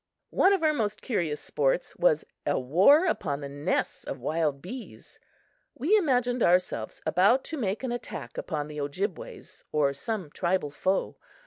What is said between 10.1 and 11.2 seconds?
tribal foe.